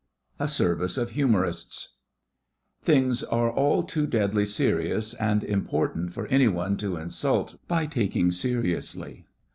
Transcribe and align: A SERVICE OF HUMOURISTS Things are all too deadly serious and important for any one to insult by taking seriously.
A 0.39 0.47
SERVICE 0.47 0.97
OF 0.97 1.11
HUMOURISTS 1.11 1.97
Things 2.81 3.21
are 3.21 3.51
all 3.51 3.83
too 3.83 4.07
deadly 4.07 4.47
serious 4.47 5.13
and 5.13 5.43
important 5.43 6.11
for 6.11 6.25
any 6.25 6.47
one 6.47 6.75
to 6.77 6.97
insult 6.97 7.57
by 7.67 7.85
taking 7.85 8.31
seriously. 8.31 9.27